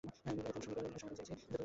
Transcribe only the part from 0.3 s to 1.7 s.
সময় সমীকরণের সমাধান করেছি?